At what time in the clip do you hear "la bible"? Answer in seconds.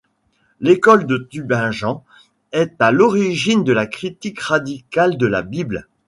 5.27-5.87